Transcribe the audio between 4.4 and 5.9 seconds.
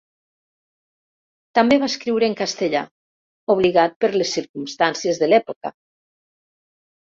circumstàncies de l'època.